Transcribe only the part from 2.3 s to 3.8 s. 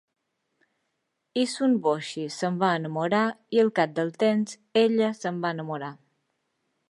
se'n va enamorar i al